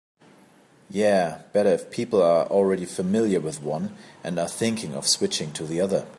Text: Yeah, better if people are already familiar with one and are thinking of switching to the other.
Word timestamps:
Yeah, 0.89 1.43
better 1.53 1.69
if 1.69 1.91
people 1.91 2.23
are 2.23 2.47
already 2.47 2.85
familiar 2.87 3.39
with 3.39 3.61
one 3.61 3.95
and 4.23 4.39
are 4.39 4.47
thinking 4.47 4.95
of 4.95 5.07
switching 5.07 5.51
to 5.53 5.63
the 5.63 5.79
other. 5.79 6.07